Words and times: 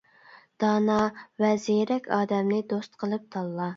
دانا 0.63 0.95
ۋە 1.45 1.51
زېرەك 1.65 2.09
ئادەمنى 2.17 2.63
دوست 2.73 2.99
قىلىپ 3.05 3.33
تاللا. 3.37 3.69